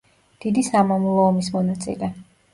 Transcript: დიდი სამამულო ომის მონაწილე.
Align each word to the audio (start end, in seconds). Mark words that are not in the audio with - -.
დიდი 0.45 0.63
სამამულო 0.67 1.27
ომის 1.27 1.53
მონაწილე. 1.59 2.13